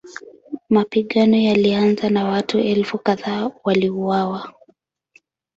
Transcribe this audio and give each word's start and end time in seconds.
Mapigano 0.69 1.37
yalianza 1.39 2.09
na 2.09 2.25
watu 2.25 2.59
elfu 2.59 2.97
kadhaa 2.99 3.51
waliuawa. 3.63 4.53